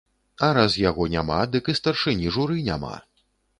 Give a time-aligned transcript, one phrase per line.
[0.45, 2.95] А раз яго няма, дык і старшыні журы няма.